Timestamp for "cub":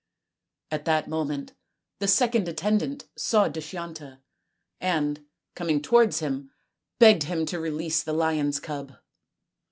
8.59-8.93